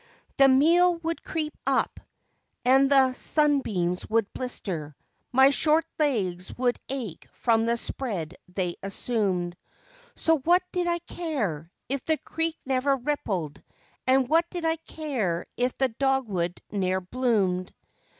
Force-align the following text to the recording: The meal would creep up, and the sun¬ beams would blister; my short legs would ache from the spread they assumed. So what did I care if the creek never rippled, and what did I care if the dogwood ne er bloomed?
The 0.37 0.47
meal 0.47 0.95
would 0.95 1.21
creep 1.23 1.55
up, 1.67 1.99
and 2.65 2.89
the 2.89 3.13
sun¬ 3.13 3.61
beams 3.61 4.09
would 4.09 4.33
blister; 4.33 4.95
my 5.31 5.51
short 5.51 5.85
legs 5.99 6.51
would 6.57 6.79
ache 6.89 7.27
from 7.33 7.65
the 7.65 7.77
spread 7.77 8.33
they 8.47 8.77
assumed. 8.81 9.55
So 10.15 10.39
what 10.39 10.63
did 10.71 10.87
I 10.87 10.97
care 11.05 11.71
if 11.87 12.03
the 12.03 12.17
creek 12.17 12.57
never 12.65 12.97
rippled, 12.97 13.61
and 14.07 14.27
what 14.27 14.49
did 14.49 14.65
I 14.65 14.77
care 14.77 15.45
if 15.55 15.77
the 15.77 15.89
dogwood 15.89 16.59
ne 16.71 16.93
er 16.93 17.01
bloomed? 17.01 17.71